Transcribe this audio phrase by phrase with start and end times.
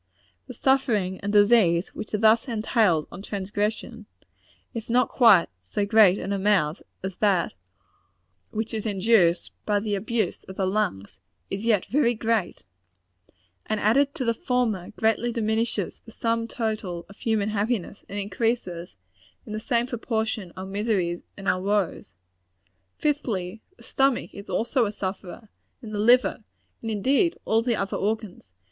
[0.47, 4.07] The suffering and disease which are thus entailed on transgression,
[4.73, 7.53] if not quite so great in amount as that
[8.49, 11.19] which is induced by the abuse of the lungs,
[11.51, 12.65] is yet very great
[13.67, 18.97] and added to the former, greatly diminishes the sum total of human happiness, and increases,
[19.45, 22.15] in the same proportion, our miseries and our woes.
[22.97, 25.49] Fifthly the stomach is also a sufferer
[25.83, 26.43] and the liver;
[26.81, 28.53] and, indeed, all the other organs.